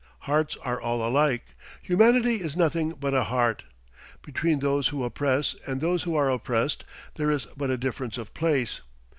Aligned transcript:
Hearts 0.21 0.57
are 0.63 0.81
all 0.81 1.07
alike. 1.07 1.45
Humanity 1.83 2.37
is 2.37 2.57
nothing 2.57 2.93
but 2.93 3.13
a 3.13 3.25
heart. 3.25 3.65
Between 4.23 4.57
those 4.57 4.87
who 4.87 5.03
oppress 5.03 5.55
and 5.67 5.79
those 5.79 6.01
who 6.01 6.15
are 6.15 6.31
oppressed 6.31 6.83
there 7.17 7.29
is 7.29 7.45
but 7.55 7.69
a 7.69 7.77
difference 7.77 8.17
of 8.17 8.33
place. 8.33 8.81